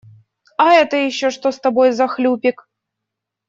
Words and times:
А 0.57 0.73
это 0.73 0.97
еще 0.97 1.29
что 1.29 1.51
с 1.51 1.59
тобой 1.59 1.91
за 1.91 2.07
хлюпик? 2.07 2.67